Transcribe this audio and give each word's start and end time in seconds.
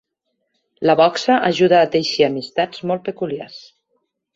La 0.91 0.95
boxa 1.01 1.37
ajuda 1.51 1.79
a 1.83 1.93
teixir 1.99 2.29
amistats 2.31 2.87
molt 2.93 3.09
peculiars. 3.13 3.65